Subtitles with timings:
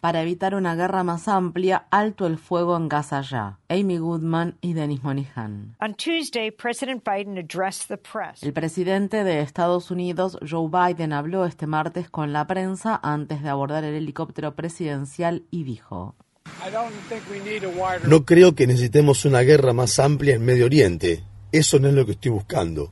[0.00, 3.58] Para evitar una guerra más amplia, alto el fuego en Gaza ya.
[3.68, 5.76] Amy Goodman y Denis Monihan.
[5.82, 8.42] On Tuesday, President Biden addressed the press.
[8.42, 13.50] El presidente de Estados Unidos, Joe Biden, habló este martes con la prensa antes de
[13.50, 16.14] abordar el helicóptero presidencial y dijo:
[18.08, 21.24] No creo que necesitemos una guerra más amplia en Medio Oriente.
[21.52, 22.90] Eso no es lo que estoy buscando.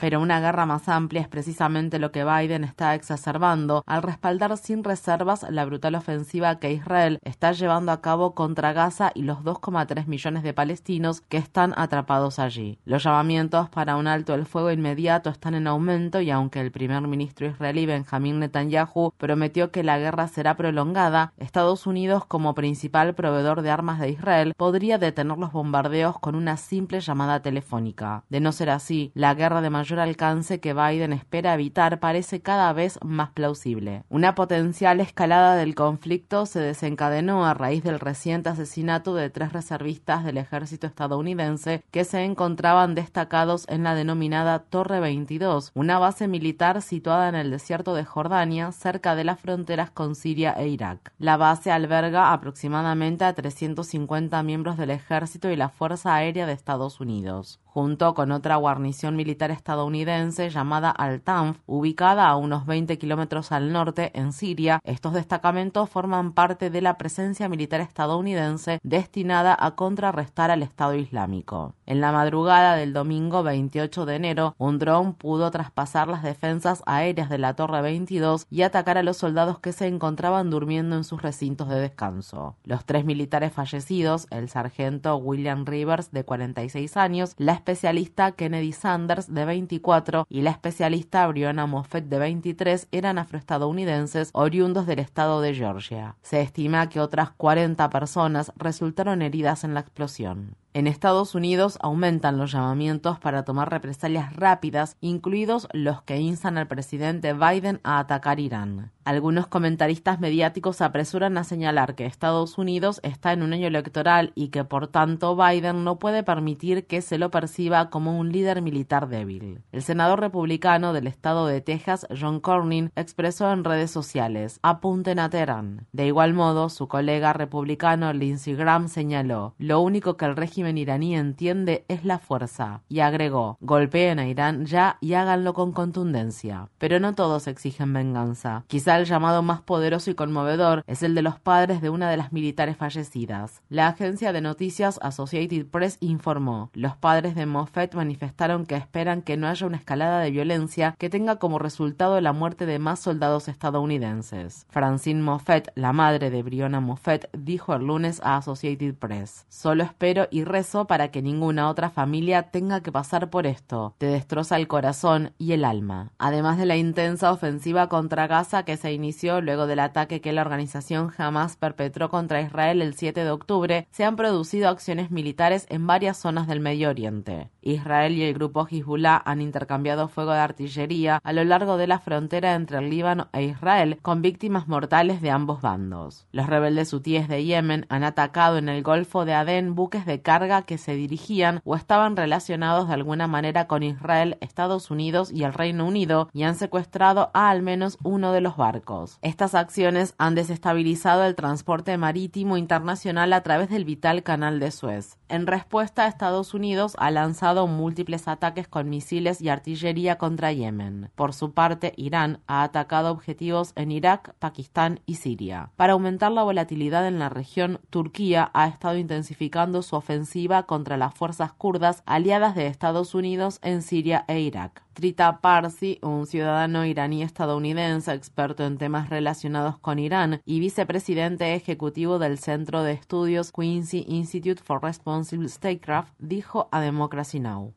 [0.00, 4.84] Pero una guerra más amplia es precisamente lo que Biden está exacerbando al respaldar sin
[4.84, 10.06] reservas la brutal ofensiva que Israel está llevando a cabo contra Gaza y los 2,3
[10.06, 12.78] millones de palestinos que están atrapados allí.
[12.84, 17.00] Los llamamientos para un alto el fuego inmediato están en aumento y aunque el primer
[17.02, 23.62] ministro israelí Benjamin Netanyahu prometió que la guerra será prolongada, Estados Unidos como principal proveedor
[23.62, 28.24] de armas de Israel podría detener los bombardeos con una simple llamada telefónica.
[28.28, 32.72] De no ser así, la guerra de mayor alcance que Biden espera evitar parece cada
[32.74, 34.02] vez más plausible.
[34.10, 40.24] Una potencial escalada del conflicto se desencadenó a raíz del reciente asesinato de tres reservistas
[40.24, 46.82] del ejército estadounidense que se encontraban destacados en la denominada Torre 22, una base militar
[46.82, 51.12] situada en el desierto de Jordania, cerca de las fronteras con Siria e Irak.
[51.18, 57.00] La base alberga aproximadamente a 350 miembros del ejército y la Fuerza Aérea de Estados
[57.00, 63.72] Unidos junto con otra guarnición militar estadounidense llamada Al-Tanf, ubicada a unos 20 kilómetros al
[63.72, 64.78] norte en Siria.
[64.84, 71.74] Estos destacamentos forman parte de la presencia militar estadounidense destinada a contrarrestar al Estado Islámico.
[71.86, 77.28] En la madrugada del domingo 28 de enero, un dron pudo traspasar las defensas aéreas
[77.28, 81.20] de la Torre 22 y atacar a los soldados que se encontraban durmiendo en sus
[81.20, 82.56] recintos de descanso.
[82.64, 89.32] Los tres militares fallecidos, el sargento William Rivers, de 46 años, la especialista Kennedy Sanders,
[89.32, 95.54] de 24, y la especialista Brianna Moffett, de 23, eran afroestadounidenses oriundos del estado de
[95.54, 96.16] Georgia.
[96.22, 100.56] Se estima que otras 40 personas resultaron heridas en la explosión.
[100.76, 106.66] En Estados Unidos aumentan los llamamientos para tomar represalias rápidas, incluidos los que instan al
[106.66, 108.90] presidente Biden a atacar Irán.
[109.04, 114.48] Algunos comentaristas mediáticos apresuran a señalar que Estados Unidos está en un año electoral y
[114.48, 119.08] que por tanto Biden no puede permitir que se lo perciba como un líder militar
[119.08, 119.60] débil.
[119.72, 125.28] El senador republicano del estado de Texas, John Cornyn, expresó en redes sociales, apunten a
[125.28, 125.86] Teherán.
[125.92, 131.14] De igual modo, su colega republicano Lindsey Graham señaló, lo único que el régimen iraní
[131.14, 136.68] entiende es la fuerza, y agregó, golpeen a Irán ya y háganlo con contundencia.
[136.78, 138.64] Pero no todos exigen venganza.
[138.66, 142.32] Quizá llamado más poderoso y conmovedor es el de los padres de una de las
[142.32, 143.60] militares fallecidas.
[143.68, 149.36] La agencia de noticias Associated Press informó, los padres de Moffett manifestaron que esperan que
[149.36, 153.48] no haya una escalada de violencia que tenga como resultado la muerte de más soldados
[153.48, 154.66] estadounidenses.
[154.70, 160.28] Francine Moffett, la madre de Brionna Moffett, dijo el lunes a Associated Press, solo espero
[160.30, 163.94] y rezo para que ninguna otra familia tenga que pasar por esto.
[163.98, 166.12] Te destroza el corazón y el alma.
[166.18, 170.42] Además de la intensa ofensiva contra Gaza que se inició luego del ataque que la
[170.42, 175.86] organización Hamas perpetró contra Israel el 7 de octubre, se han producido acciones militares en
[175.86, 177.50] varias zonas del Medio Oriente.
[177.62, 181.98] Israel y el grupo Hezbollah han intercambiado fuego de artillería a lo largo de la
[181.98, 186.26] frontera entre el Líbano e Israel, con víctimas mortales de ambos bandos.
[186.32, 190.62] Los rebeldes hutíes de Yemen han atacado en el Golfo de Adén buques de carga
[190.62, 195.52] que se dirigían o estaban relacionados de alguna manera con Israel, Estados Unidos y el
[195.52, 198.73] Reino Unido y han secuestrado a al menos uno de los barcos.
[199.22, 205.18] Estas acciones han desestabilizado el transporte marítimo internacional a través del vital canal de Suez.
[205.28, 211.10] En respuesta, Estados Unidos ha lanzado múltiples ataques con misiles y artillería contra Yemen.
[211.14, 215.70] Por su parte, Irán ha atacado objetivos en Irak, Pakistán y Siria.
[215.76, 221.14] Para aumentar la volatilidad en la región, Turquía ha estado intensificando su ofensiva contra las
[221.14, 224.82] fuerzas kurdas aliadas de Estados Unidos en Siria e Irak.
[224.94, 232.20] Trita Parsi, un ciudadano iraní estadounidense experto en temas relacionados con Irán y vicepresidente ejecutivo
[232.20, 237.74] del Centro de Estudios Quincy Institute for Responsible Statecraft, dijo a Democracy Now!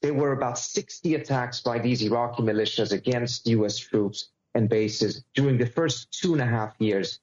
[0.00, 3.76] There were about 60 attacks by these Iraqi militias against U.S.
[3.76, 7.20] troops and bases during the first two and a half years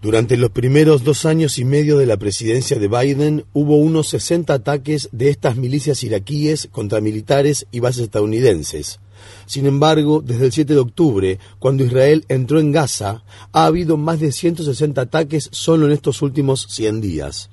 [0.00, 4.54] durante los primeros dos años y medio de la presidencia de Biden hubo unos 60
[4.54, 9.00] ataques de estas milicias iraquíes contra militares y bases estadounidenses.
[9.44, 13.22] Sin embargo, desde el 7 de octubre, cuando Israel entró en Gaza,
[13.52, 17.50] ha habido más de 160 ataques solo en estos últimos 100 días.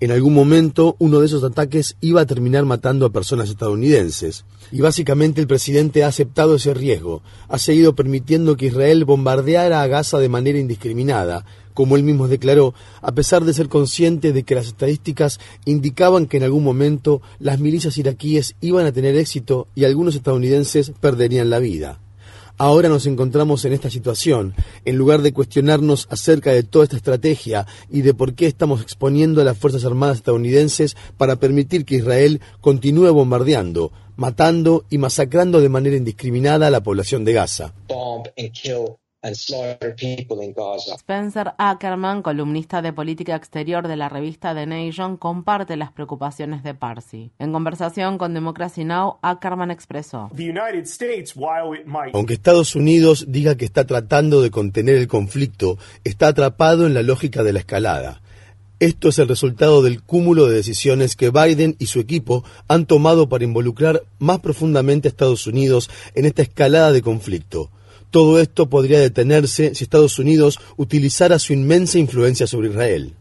[0.00, 4.44] En algún momento uno de esos ataques iba a terminar matando a personas estadounidenses.
[4.72, 7.22] Y básicamente el presidente ha aceptado ese riesgo.
[7.48, 11.44] Ha seguido permitiendo que Israel bombardeara a Gaza de manera indiscriminada,
[11.74, 16.38] como él mismo declaró, a pesar de ser consciente de que las estadísticas indicaban que
[16.38, 21.60] en algún momento las milicias iraquíes iban a tener éxito y algunos estadounidenses perderían la
[21.60, 22.00] vida.
[22.56, 24.54] Ahora nos encontramos en esta situación.
[24.84, 29.40] En lugar de cuestionarnos acerca de toda esta estrategia y de por qué estamos exponiendo
[29.40, 35.68] a las Fuerzas Armadas estadounidenses para permitir que Israel continúe bombardeando, matando y masacrando de
[35.68, 37.74] manera indiscriminada a la población de Gaza.
[40.98, 46.74] Spencer Ackerman, columnista de política exterior de la revista The Nation, comparte las preocupaciones de
[46.74, 47.30] Parsi.
[47.38, 50.30] En conversación con Democracy Now, Ackerman expresó:
[52.12, 57.02] Aunque Estados Unidos diga que está tratando de contener el conflicto, está atrapado en la
[57.02, 58.20] lógica de la escalada.
[58.80, 63.28] Esto es el resultado del cúmulo de decisiones que Biden y su equipo han tomado
[63.30, 67.70] para involucrar más profundamente a Estados Unidos en esta escalada de conflicto.
[68.14, 73.16] Todo esto podría detenerse si Estados Unidos utilizara su inmensa influencia sobre Israel.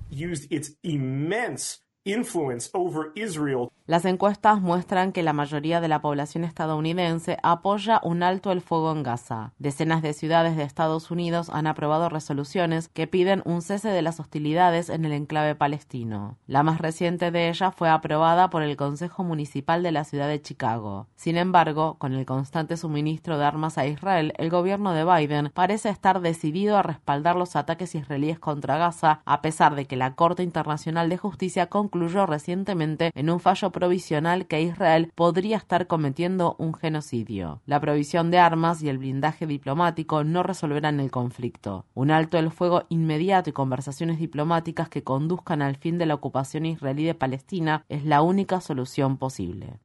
[3.85, 8.91] Las encuestas muestran que la mayoría de la población estadounidense apoya un alto el fuego
[8.91, 9.53] en Gaza.
[9.57, 14.19] Decenas de ciudades de Estados Unidos han aprobado resoluciones que piden un cese de las
[14.19, 16.37] hostilidades en el enclave palestino.
[16.45, 20.41] La más reciente de ellas fue aprobada por el Consejo Municipal de la ciudad de
[20.41, 21.07] Chicago.
[21.15, 25.87] Sin embargo, con el constante suministro de armas a Israel, el gobierno de Biden parece
[25.87, 30.43] estar decidido a respaldar los ataques israelíes contra Gaza, a pesar de que la Corte
[30.43, 36.73] Internacional de Justicia concluyó recientemente en un fallo provisional que Israel podría estar cometiendo un
[36.73, 37.61] genocidio.
[37.67, 41.85] La provisión de armas y el blindaje diplomático no resolverán el conflicto.
[41.93, 46.65] Un alto el fuego inmediato y conversaciones diplomáticas que conduzcan al fin de la ocupación
[46.65, 49.79] israelí de Palestina es la única solución posible.